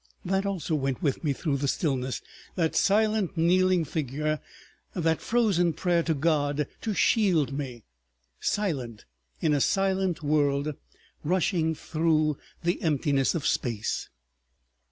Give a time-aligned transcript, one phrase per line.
[0.25, 4.39] That also went with me through the stillness—that silent kneeling figure,
[4.95, 7.83] that frozen prayer to God to shield me,
[8.39, 9.05] silent
[9.41, 10.73] in a silent world,
[11.23, 14.09] rushing through the emptiness of space.